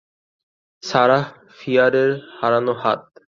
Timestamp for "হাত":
2.81-2.99